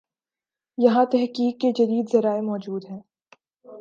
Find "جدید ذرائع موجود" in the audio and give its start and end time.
1.71-2.85